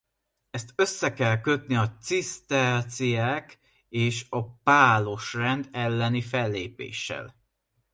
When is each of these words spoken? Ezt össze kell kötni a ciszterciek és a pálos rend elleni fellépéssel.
Ezt 0.49 0.73
össze 0.75 1.13
kell 1.13 1.41
kötni 1.41 1.75
a 1.75 1.97
ciszterciek 2.01 3.59
és 3.89 4.25
a 4.29 4.53
pálos 4.55 5.33
rend 5.33 5.69
elleni 5.71 6.21
fellépéssel. 6.21 7.35